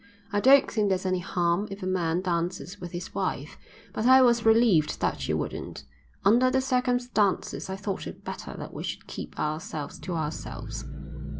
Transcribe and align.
I 0.33 0.39
don't 0.39 0.71
think 0.71 0.89
there's 0.89 1.05
any 1.05 1.19
real 1.19 1.27
harm 1.27 1.67
if 1.69 1.83
a 1.83 1.85
man 1.85 2.21
dances 2.21 2.81
with 2.81 2.91
his 2.91 3.13
wife, 3.13 3.59
but 3.93 4.07
I 4.07 4.23
was 4.23 4.43
relieved 4.43 4.99
that 4.99 5.21
she 5.21 5.31
wouldn't. 5.31 5.83
Under 6.25 6.49
the 6.49 6.59
circumstances 6.59 7.69
I 7.69 7.75
thought 7.75 8.07
it 8.07 8.23
better 8.25 8.55
that 8.57 8.73
we 8.73 8.81
should 8.81 9.05
keep 9.05 9.39
ourselves 9.39 9.99
to 9.99 10.15
ourselves." 10.15 10.85